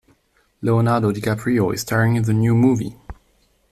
[0.63, 2.97] Leonardo DiCaprio is staring in the new movie.